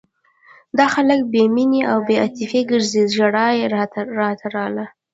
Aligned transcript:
دا 0.77 0.85
خلک 0.95 1.19
بې 1.31 1.43
مینې 1.55 1.81
او 1.91 1.97
بې 2.07 2.15
عاطفې 2.23 2.61
ګرځي 2.71 3.01
ژړا 3.15 3.47
یې 3.59 3.65
راتله. 4.57 4.85